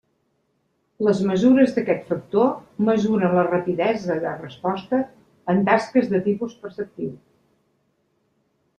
Les 1.07 1.19
mesures 1.31 1.75
d'aquest 1.75 2.07
factor 2.13 2.49
mesuren 2.89 3.37
la 3.41 3.45
rapidesa 3.49 4.17
de 4.27 4.35
resposta 4.41 5.05
en 5.55 5.65
tasques 5.71 6.13
de 6.17 6.25
tipus 6.31 6.61
perceptiu. 6.67 7.17